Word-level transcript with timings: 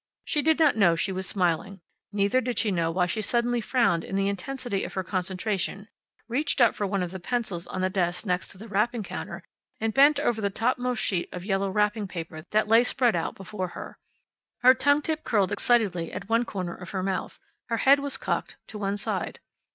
She 0.25 0.41
did 0.41 0.57
not 0.57 0.75
know 0.75 0.95
she 0.95 1.11
was 1.11 1.27
smiling. 1.29 1.79
Neither 2.11 2.41
did 2.41 2.57
she 2.57 2.71
know 2.71 2.89
why 2.89 3.05
she 3.05 3.21
suddenly 3.21 3.61
frowned 3.61 4.03
in 4.03 4.15
the 4.15 4.29
intensity 4.29 4.83
of 4.83 4.95
her 4.95 5.03
concentration, 5.03 5.89
reached 6.27 6.59
up 6.59 6.73
for 6.73 6.87
one 6.87 7.03
of 7.03 7.11
the 7.11 7.19
pencils 7.19 7.67
on 7.67 7.81
the 7.81 7.89
desk 7.91 8.25
next 8.25 8.51
the 8.53 8.67
wrapping 8.67 9.03
counter, 9.03 9.43
and 9.79 9.93
bent 9.93 10.19
over 10.19 10.41
the 10.41 10.49
topmost 10.49 11.03
sheet 11.03 11.29
of 11.31 11.45
yellow 11.45 11.69
wrapping 11.69 12.07
paper 12.07 12.41
that 12.49 12.67
lay 12.67 12.83
spread 12.83 13.15
out 13.15 13.35
before 13.35 13.67
her. 13.67 13.99
Her 14.63 14.73
tongue 14.73 15.03
tip 15.03 15.23
curled 15.23 15.51
excitedly 15.51 16.11
at 16.11 16.27
one 16.27 16.45
corner 16.45 16.73
of 16.75 16.89
her 16.89 17.03
mouth. 17.03 17.37
Her 17.69 17.77
head 17.77 17.99
was 17.99 18.17
cocked 18.17 18.57
to 18.69 18.79
one 18.79 18.97
side. 18.97 19.39